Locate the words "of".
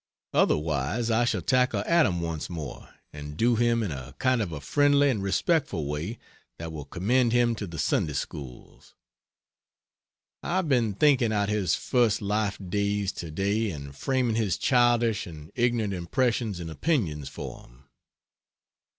4.41-4.51